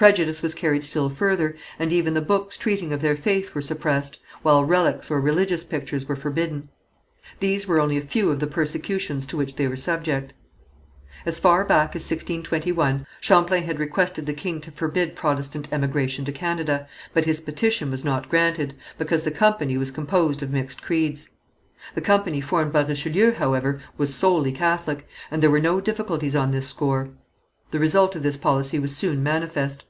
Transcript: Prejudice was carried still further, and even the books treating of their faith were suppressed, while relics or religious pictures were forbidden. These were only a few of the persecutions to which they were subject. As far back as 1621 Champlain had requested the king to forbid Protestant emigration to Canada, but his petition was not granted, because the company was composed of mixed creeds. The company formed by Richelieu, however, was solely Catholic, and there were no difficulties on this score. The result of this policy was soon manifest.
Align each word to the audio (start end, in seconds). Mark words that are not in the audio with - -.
Prejudice 0.00 0.40
was 0.40 0.54
carried 0.54 0.82
still 0.82 1.10
further, 1.10 1.54
and 1.78 1.92
even 1.92 2.14
the 2.14 2.22
books 2.22 2.56
treating 2.56 2.90
of 2.90 3.02
their 3.02 3.14
faith 3.14 3.54
were 3.54 3.60
suppressed, 3.60 4.18
while 4.40 4.64
relics 4.64 5.10
or 5.10 5.20
religious 5.20 5.62
pictures 5.62 6.08
were 6.08 6.16
forbidden. 6.16 6.70
These 7.40 7.66
were 7.68 7.78
only 7.78 7.98
a 7.98 8.00
few 8.00 8.30
of 8.30 8.40
the 8.40 8.46
persecutions 8.46 9.26
to 9.26 9.36
which 9.36 9.56
they 9.56 9.68
were 9.68 9.76
subject. 9.76 10.32
As 11.26 11.38
far 11.38 11.66
back 11.66 11.94
as 11.94 12.00
1621 12.10 13.04
Champlain 13.20 13.64
had 13.64 13.78
requested 13.78 14.24
the 14.24 14.32
king 14.32 14.58
to 14.62 14.70
forbid 14.70 15.14
Protestant 15.16 15.70
emigration 15.70 16.24
to 16.24 16.32
Canada, 16.32 16.88
but 17.12 17.26
his 17.26 17.42
petition 17.42 17.90
was 17.90 18.02
not 18.02 18.30
granted, 18.30 18.72
because 18.96 19.24
the 19.24 19.30
company 19.30 19.76
was 19.76 19.90
composed 19.90 20.42
of 20.42 20.50
mixed 20.50 20.80
creeds. 20.80 21.28
The 21.94 22.00
company 22.00 22.40
formed 22.40 22.72
by 22.72 22.84
Richelieu, 22.86 23.32
however, 23.32 23.82
was 23.98 24.14
solely 24.14 24.52
Catholic, 24.52 25.06
and 25.30 25.42
there 25.42 25.50
were 25.50 25.60
no 25.60 25.78
difficulties 25.78 26.34
on 26.34 26.52
this 26.52 26.66
score. 26.68 27.10
The 27.70 27.78
result 27.78 28.16
of 28.16 28.22
this 28.22 28.38
policy 28.38 28.78
was 28.78 28.96
soon 28.96 29.22
manifest. 29.22 29.84